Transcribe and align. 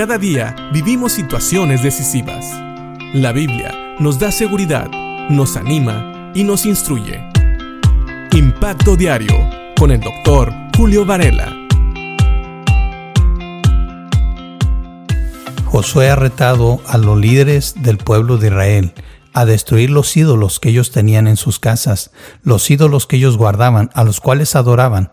Cada 0.00 0.16
día 0.16 0.56
vivimos 0.72 1.12
situaciones 1.12 1.82
decisivas. 1.82 2.46
La 3.12 3.32
Biblia 3.32 3.96
nos 3.98 4.18
da 4.18 4.32
seguridad, 4.32 4.88
nos 5.28 5.58
anima 5.58 6.32
y 6.34 6.42
nos 6.42 6.64
instruye. 6.64 7.22
Impacto 8.32 8.96
Diario 8.96 9.36
con 9.78 9.90
el 9.90 10.00
doctor 10.00 10.54
Julio 10.74 11.04
Varela. 11.04 11.54
Josué 15.66 16.08
ha 16.08 16.16
retado 16.16 16.80
a 16.86 16.96
los 16.96 17.18
líderes 17.18 17.74
del 17.82 17.98
pueblo 17.98 18.38
de 18.38 18.46
Israel 18.46 18.94
a 19.34 19.44
destruir 19.44 19.90
los 19.90 20.16
ídolos 20.16 20.60
que 20.60 20.70
ellos 20.70 20.92
tenían 20.92 21.28
en 21.28 21.36
sus 21.36 21.58
casas, 21.58 22.10
los 22.42 22.70
ídolos 22.70 23.06
que 23.06 23.16
ellos 23.16 23.36
guardaban, 23.36 23.90
a 23.92 24.04
los 24.04 24.20
cuales 24.20 24.56
adoraban. 24.56 25.10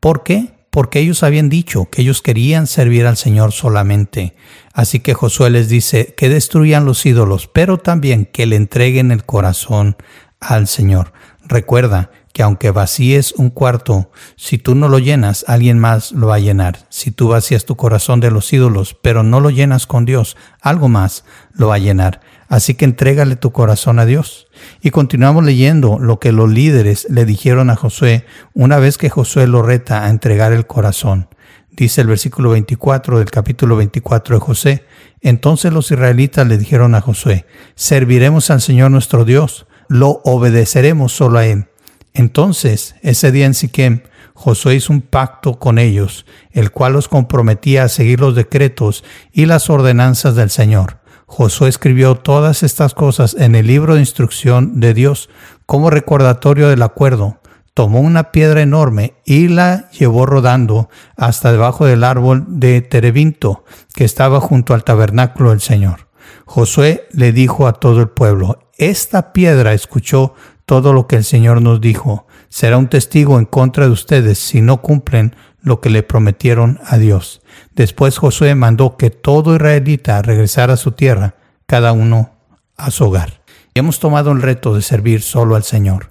¿Por 0.00 0.24
qué? 0.24 0.63
Porque 0.74 0.98
ellos 0.98 1.22
habían 1.22 1.48
dicho 1.48 1.88
que 1.88 2.02
ellos 2.02 2.20
querían 2.20 2.66
servir 2.66 3.06
al 3.06 3.16
Señor 3.16 3.52
solamente. 3.52 4.34
Así 4.72 4.98
que 4.98 5.14
Josué 5.14 5.48
les 5.50 5.68
dice 5.68 6.16
que 6.16 6.28
destruyan 6.28 6.84
los 6.84 7.06
ídolos, 7.06 7.46
pero 7.46 7.78
también 7.78 8.26
que 8.26 8.44
le 8.44 8.56
entreguen 8.56 9.12
el 9.12 9.24
corazón 9.24 9.96
al 10.40 10.66
Señor. 10.66 11.12
Recuerda 11.44 12.10
que 12.34 12.42
aunque 12.42 12.72
vacíes 12.72 13.32
un 13.36 13.48
cuarto, 13.48 14.10
si 14.34 14.58
tú 14.58 14.74
no 14.74 14.88
lo 14.88 14.98
llenas, 14.98 15.44
alguien 15.46 15.78
más 15.78 16.10
lo 16.10 16.26
va 16.26 16.34
a 16.34 16.40
llenar. 16.40 16.80
Si 16.88 17.12
tú 17.12 17.28
vacías 17.28 17.64
tu 17.64 17.76
corazón 17.76 18.18
de 18.18 18.32
los 18.32 18.52
ídolos, 18.52 18.96
pero 19.00 19.22
no 19.22 19.38
lo 19.38 19.50
llenas 19.50 19.86
con 19.86 20.04
Dios, 20.04 20.36
algo 20.60 20.88
más 20.88 21.24
lo 21.52 21.68
va 21.68 21.76
a 21.76 21.78
llenar. 21.78 22.20
Así 22.48 22.74
que 22.74 22.86
entrégale 22.86 23.36
tu 23.36 23.52
corazón 23.52 24.00
a 24.00 24.04
Dios. 24.04 24.48
Y 24.82 24.90
continuamos 24.90 25.44
leyendo 25.44 26.00
lo 26.00 26.18
que 26.18 26.32
los 26.32 26.50
líderes 26.50 27.06
le 27.08 27.24
dijeron 27.24 27.70
a 27.70 27.76
Josué 27.76 28.26
una 28.52 28.80
vez 28.80 28.98
que 28.98 29.10
Josué 29.10 29.46
lo 29.46 29.62
reta 29.62 30.04
a 30.04 30.10
entregar 30.10 30.52
el 30.52 30.66
corazón. 30.66 31.28
Dice 31.70 32.00
el 32.00 32.08
versículo 32.08 32.50
24 32.50 33.20
del 33.20 33.30
capítulo 33.30 33.76
24 33.76 34.34
de 34.34 34.40
José. 34.40 34.84
Entonces 35.20 35.72
los 35.72 35.92
israelitas 35.92 36.48
le 36.48 36.58
dijeron 36.58 36.96
a 36.96 37.00
Josué, 37.00 37.46
serviremos 37.76 38.50
al 38.50 38.60
Señor 38.60 38.90
nuestro 38.90 39.24
Dios, 39.24 39.66
lo 39.86 40.20
obedeceremos 40.24 41.12
solo 41.12 41.38
a 41.38 41.46
Él. 41.46 41.68
Entonces, 42.14 42.94
ese 43.02 43.32
día 43.32 43.44
en 43.44 43.54
Siquem, 43.54 44.02
Josué 44.34 44.76
hizo 44.76 44.92
un 44.92 45.00
pacto 45.00 45.58
con 45.58 45.78
ellos, 45.78 46.26
el 46.52 46.70
cual 46.70 46.92
los 46.92 47.08
comprometía 47.08 47.84
a 47.84 47.88
seguir 47.88 48.20
los 48.20 48.36
decretos 48.36 49.02
y 49.32 49.46
las 49.46 49.68
ordenanzas 49.68 50.36
del 50.36 50.50
Señor. 50.50 51.00
Josué 51.26 51.68
escribió 51.68 52.14
todas 52.14 52.62
estas 52.62 52.94
cosas 52.94 53.34
en 53.34 53.56
el 53.56 53.66
libro 53.66 53.94
de 53.94 54.00
instrucción 54.00 54.78
de 54.78 54.94
Dios 54.94 55.28
como 55.66 55.90
recordatorio 55.90 56.68
del 56.68 56.82
acuerdo. 56.82 57.40
Tomó 57.74 58.00
una 58.00 58.30
piedra 58.30 58.62
enorme 58.62 59.14
y 59.24 59.48
la 59.48 59.90
llevó 59.90 60.26
rodando 60.26 60.88
hasta 61.16 61.50
debajo 61.50 61.86
del 61.86 62.04
árbol 62.04 62.44
de 62.46 62.80
Terebinto 62.82 63.64
que 63.92 64.04
estaba 64.04 64.40
junto 64.40 64.74
al 64.74 64.84
tabernáculo 64.84 65.50
del 65.50 65.60
Señor. 65.60 66.06
Josué 66.44 67.08
le 67.10 67.32
dijo 67.32 67.66
a 67.66 67.72
todo 67.72 68.00
el 68.00 68.08
pueblo, 68.08 68.70
esta 68.76 69.32
piedra 69.32 69.72
escuchó 69.72 70.34
todo 70.66 70.92
lo 70.92 71.06
que 71.06 71.16
el 71.16 71.24
Señor 71.24 71.62
nos 71.62 71.80
dijo. 71.80 72.26
Será 72.48 72.78
un 72.78 72.88
testigo 72.88 73.38
en 73.38 73.44
contra 73.44 73.86
de 73.86 73.92
ustedes 73.92 74.38
si 74.38 74.60
no 74.60 74.80
cumplen 74.80 75.34
lo 75.60 75.80
que 75.80 75.90
le 75.90 76.02
prometieron 76.02 76.78
a 76.86 76.98
Dios. 76.98 77.42
Después 77.74 78.18
Josué 78.18 78.54
mandó 78.54 78.96
que 78.96 79.10
todo 79.10 79.54
israelita 79.54 80.20
regresara 80.22 80.74
a 80.74 80.78
su 80.78 80.92
tierra, 80.92 81.36
cada 81.66 81.92
uno 81.92 82.32
a 82.76 82.90
su 82.90 83.04
hogar. 83.04 83.42
hemos 83.74 83.98
tomado 83.98 84.30
el 84.30 84.42
reto 84.42 84.74
de 84.74 84.82
servir 84.82 85.22
solo 85.22 85.56
al 85.56 85.64
Señor. 85.64 86.10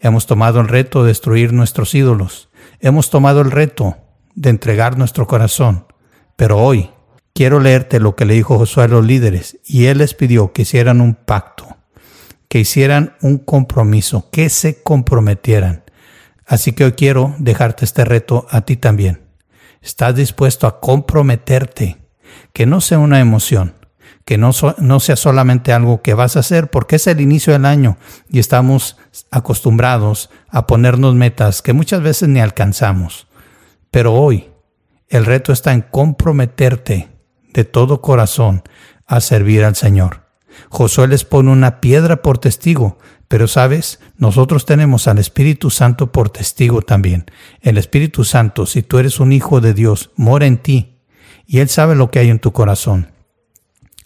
Hemos 0.00 0.26
tomado 0.26 0.60
el 0.60 0.68
reto 0.68 1.02
de 1.02 1.08
destruir 1.08 1.52
nuestros 1.52 1.94
ídolos. 1.94 2.48
Hemos 2.80 3.10
tomado 3.10 3.40
el 3.40 3.50
reto 3.50 3.96
de 4.34 4.50
entregar 4.50 4.98
nuestro 4.98 5.26
corazón. 5.26 5.86
Pero 6.36 6.58
hoy 6.58 6.90
quiero 7.34 7.60
leerte 7.60 8.00
lo 8.00 8.16
que 8.16 8.24
le 8.24 8.34
dijo 8.34 8.58
Josué 8.58 8.84
a 8.84 8.88
los 8.88 9.04
líderes 9.04 9.58
y 9.64 9.86
él 9.86 9.98
les 9.98 10.14
pidió 10.14 10.52
que 10.52 10.62
hicieran 10.62 11.00
un 11.00 11.14
pacto, 11.14 11.73
que 12.54 12.60
hicieran 12.60 13.16
un 13.20 13.38
compromiso, 13.38 14.30
que 14.30 14.48
se 14.48 14.80
comprometieran. 14.80 15.82
Así 16.46 16.70
que 16.70 16.84
hoy 16.84 16.92
quiero 16.92 17.34
dejarte 17.38 17.84
este 17.84 18.04
reto 18.04 18.46
a 18.48 18.60
ti 18.60 18.76
también. 18.76 19.22
¿Estás 19.82 20.14
dispuesto 20.14 20.68
a 20.68 20.78
comprometerte? 20.78 21.96
Que 22.52 22.64
no 22.64 22.80
sea 22.80 23.00
una 23.00 23.18
emoción, 23.18 23.74
que 24.24 24.38
no, 24.38 24.52
no 24.78 25.00
sea 25.00 25.16
solamente 25.16 25.72
algo 25.72 26.00
que 26.00 26.14
vas 26.14 26.36
a 26.36 26.40
hacer 26.40 26.70
porque 26.70 26.94
es 26.94 27.08
el 27.08 27.20
inicio 27.20 27.52
del 27.52 27.64
año 27.64 27.96
y 28.30 28.38
estamos 28.38 28.98
acostumbrados 29.32 30.30
a 30.48 30.68
ponernos 30.68 31.16
metas 31.16 31.60
que 31.60 31.72
muchas 31.72 32.02
veces 32.02 32.28
ni 32.28 32.38
alcanzamos. 32.38 33.26
Pero 33.90 34.14
hoy 34.14 34.52
el 35.08 35.24
reto 35.24 35.52
está 35.52 35.72
en 35.72 35.82
comprometerte 35.82 37.08
de 37.52 37.64
todo 37.64 38.00
corazón 38.00 38.62
a 39.08 39.20
servir 39.20 39.64
al 39.64 39.74
Señor. 39.74 40.23
Josué 40.68 41.08
les 41.08 41.24
pone 41.24 41.50
una 41.50 41.80
piedra 41.80 42.22
por 42.22 42.38
testigo, 42.38 42.98
pero 43.28 43.48
sabes, 43.48 44.00
nosotros 44.16 44.66
tenemos 44.66 45.08
al 45.08 45.18
Espíritu 45.18 45.70
Santo 45.70 46.12
por 46.12 46.30
testigo 46.30 46.82
también. 46.82 47.26
El 47.60 47.78
Espíritu 47.78 48.24
Santo, 48.24 48.66
si 48.66 48.82
tú 48.82 48.98
eres 48.98 49.20
un 49.20 49.32
hijo 49.32 49.60
de 49.60 49.74
Dios, 49.74 50.10
mora 50.16 50.46
en 50.46 50.58
ti 50.58 50.98
y 51.46 51.58
Él 51.58 51.68
sabe 51.68 51.94
lo 51.94 52.10
que 52.10 52.18
hay 52.18 52.30
en 52.30 52.38
tu 52.38 52.52
corazón. 52.52 53.12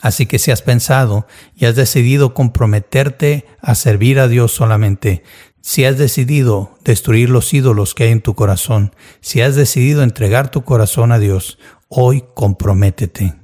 Así 0.01 0.27
que 0.27 0.39
si 0.39 0.51
has 0.51 0.63
pensado 0.63 1.27
y 1.57 1.65
has 1.65 1.75
decidido 1.75 2.33
comprometerte 2.33 3.47
a 3.61 3.75
servir 3.75 4.21
a 4.21 4.29
Dios 4.29 4.53
solamente, 4.53 5.25
si 5.61 5.85
has 5.85 5.99
decidido 5.99 6.79
destruir 6.85 7.31
los 7.31 7.53
ídolos 7.53 7.95
que 7.95 8.05
hay 8.05 8.13
en 8.13 8.23
tu 8.23 8.35
corazón, 8.35 8.95
si 9.21 9.41
has 9.41 9.57
decidido 9.57 10.03
entregar 10.03 10.51
tu 10.51 10.63
corazón 10.63 11.11
a 11.11 11.19
Dios, 11.19 11.59
hoy 11.89 12.25
comprométete 12.35 13.38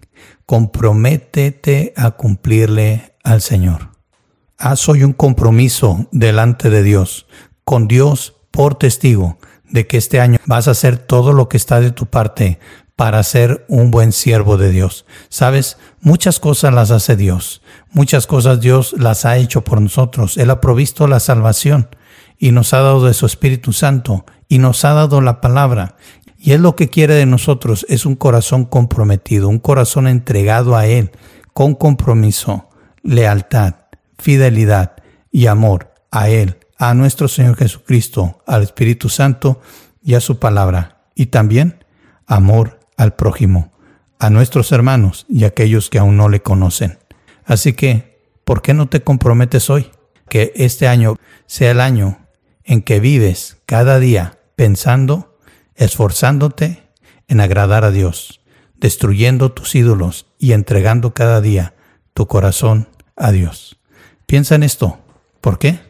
comprométete 0.47 1.93
a 1.97 2.12
cumplirle 2.12 3.16
al 3.22 3.41
Señor. 3.41 3.91
Haz 4.59 4.88
hoy 4.88 5.03
un 5.03 5.12
compromiso 5.12 6.06
delante 6.12 6.71
de 6.71 6.82
Dios, 6.82 7.27
con 7.65 7.88
Dios 7.88 8.34
por 8.50 8.77
testigo 8.77 9.38
de 9.69 9.87
que 9.87 9.97
este 9.97 10.21
año 10.21 10.38
vas 10.47 10.69
a 10.69 10.72
hacer 10.72 10.99
todo 10.99 11.32
lo 11.32 11.49
que 11.49 11.56
está 11.56 11.81
de 11.81 11.91
tu 11.91 12.06
parte 12.06 12.60
para 12.97 13.22
ser 13.25 13.65
un 13.69 13.91
buen 13.91 14.12
siervo 14.12 14.56
de 14.56 14.71
Dios. 14.71 15.05
Sabes, 15.28 15.78
muchas 16.00 16.38
cosas 16.38 16.72
las 16.72 16.91
hace 16.93 17.16
Dios, 17.16 17.62
muchas 17.91 18.26
cosas 18.26 18.61
Dios 18.61 18.94
las 18.97 19.25
ha 19.25 19.37
hecho 19.37 19.65
por 19.65 19.81
nosotros. 19.81 20.37
Él 20.37 20.50
ha 20.50 20.61
provisto 20.61 21.09
la 21.09 21.19
salvación 21.19 21.88
y 22.38 22.53
nos 22.53 22.72
ha 22.72 22.81
dado 22.81 23.05
de 23.05 23.15
su 23.15 23.26
Espíritu 23.26 23.72
Santo 23.72 24.25
y 24.49 24.59
nos 24.59 24.84
ha 24.84 24.93
dado 24.93 25.21
la 25.21 25.41
palabra 25.41 25.97
y 26.44 26.53
Él 26.53 26.60
lo 26.60 26.77
que 26.77 26.91
quiere 26.91 27.15
de 27.15 27.25
nosotros 27.25 27.87
es 27.88 28.05
un 28.05 28.16
corazón 28.16 28.66
comprometido, 28.66 29.49
un 29.49 29.59
corazón 29.59 30.06
entregado 30.06 30.77
a 30.77 30.84
Él, 30.84 31.10
con 31.55 31.75
compromiso, 31.75 32.69
lealtad, 33.03 33.77
fidelidad 34.19 34.93
y 35.32 35.47
amor 35.47 35.94
a 36.10 36.28
Él, 36.28 36.59
a 36.77 36.93
nuestro 36.93 37.28
Señor 37.28 37.56
Jesucristo, 37.56 38.43
al 38.47 38.62
Espíritu 38.62 39.09
Santo 39.09 39.62
y 40.03 40.16
a 40.16 40.21
su 40.21 40.38
palabra. 40.38 41.06
Y 41.15 41.27
también 41.27 41.82
amor 42.27 42.78
al 42.99 43.15
prójimo, 43.15 43.72
a 44.19 44.28
nuestros 44.28 44.71
hermanos 44.71 45.25
y 45.31 45.44
a 45.44 45.47
aquellos 45.47 45.88
que 45.88 45.99
aún 45.99 46.19
no 46.19 46.28
le 46.28 46.43
conocen. 46.43 46.99
Así 47.47 47.72
que, 47.72 48.21
¿por 48.44 48.61
qué 48.61 48.75
no 48.75 48.87
te 48.91 49.03
comprometes 49.03 49.71
hoy? 49.71 49.91
Que 50.28 50.53
este 50.56 50.88
año 50.88 51.16
sea 51.47 51.71
el 51.71 51.81
año 51.81 52.19
en 52.65 52.82
que 52.82 53.00
vives 53.00 53.56
cada 53.65 53.99
día 53.99 54.41
pensando 54.56 55.33
esforzándote 55.76 56.82
en 57.28 57.40
agradar 57.40 57.84
a 57.84 57.90
Dios, 57.90 58.40
destruyendo 58.76 59.52
tus 59.52 59.74
ídolos 59.74 60.26
y 60.38 60.52
entregando 60.52 61.14
cada 61.14 61.40
día 61.40 61.74
tu 62.12 62.26
corazón 62.26 62.88
a 63.16 63.32
Dios. 63.32 63.78
Piensa 64.26 64.54
en 64.54 64.62
esto. 64.62 64.98
¿Por 65.40 65.58
qué? 65.58 65.80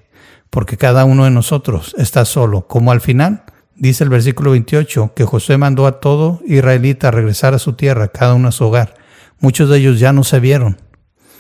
Porque 0.50 0.77
cada 0.77 1.05
uno 1.05 1.25
de 1.25 1.31
nosotros 1.31 1.94
está 1.99 2.25
solo, 2.25 2.67
como 2.67 2.93
al 2.93 3.00
final 3.00 3.44
dice 3.77 4.05
el 4.05 4.11
versículo 4.11 4.53
28, 4.53 5.12
que 5.15 5.25
José 5.25 5.59
mandó 5.59 5.87
a 5.87 6.00
todo 6.00 6.41
israelita 6.47 7.09
a 7.09 7.11
regresar 7.11 7.55
a 7.55 7.59
su 7.59 7.75
tierra, 7.75 8.09
cada 8.09 8.34
uno 8.34 8.49
a 8.49 8.53
su 8.53 8.65
hogar. 8.65 8.94
Muchos 9.41 9.69
de 9.69 9.79
ellos 9.79 9.99
ya 9.99 10.12
no 10.12 10.25
se 10.25 10.41
vieron. 10.41 10.81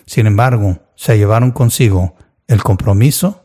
Sin 0.06 0.26
embargo, 0.26 0.80
se 0.96 1.16
llevaron 1.16 1.52
consigo 1.52 2.16
el 2.46 2.62
compromiso 2.62 3.44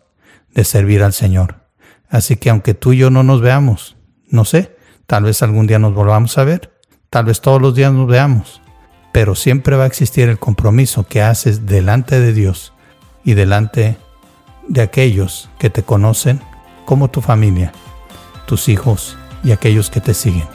de 0.53 0.63
servir 0.63 1.03
al 1.03 1.13
Señor. 1.13 1.68
Así 2.09 2.35
que 2.35 2.50
aunque 2.50 2.74
tú 2.74 2.94
y 2.94 2.97
yo 2.97 3.09
no 3.09 3.24
nos 3.24 3.41
veamos, 3.41 3.95
no 4.27 4.45
sé, 4.45 4.75
Tal 5.09 5.23
vez 5.23 5.41
algún 5.41 5.65
día 5.65 5.79
nos 5.79 5.95
volvamos 5.95 6.38
a 6.38 6.44
ver, 6.44 6.71
tal 7.09 7.25
vez 7.25 7.41
todos 7.41 7.59
los 7.59 7.73
días 7.73 7.91
nos 7.91 8.06
veamos, 8.06 8.61
pero 9.11 9.33
siempre 9.33 9.75
va 9.75 9.85
a 9.85 9.88
existir 9.88 10.29
el 10.29 10.38
compromiso 10.38 11.07
que 11.07 11.23
haces 11.23 11.65
delante 11.65 12.19
de 12.19 12.31
Dios 12.31 12.73
y 13.23 13.33
delante 13.33 13.97
de 14.67 14.81
aquellos 14.83 15.50
que 15.57 15.71
te 15.71 15.81
conocen 15.81 16.39
como 16.85 17.09
tu 17.09 17.21
familia, 17.21 17.71
tus 18.45 18.69
hijos 18.69 19.17
y 19.44 19.51
aquellos 19.51 19.89
que 19.89 20.00
te 20.00 20.13
siguen. 20.13 20.47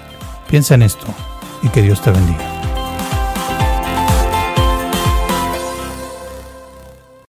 Piensa 0.48 0.76
en 0.76 0.82
esto 0.82 1.06
y 1.64 1.68
que 1.70 1.82
Dios 1.82 2.00
te 2.00 2.12
bendiga. 2.12 2.53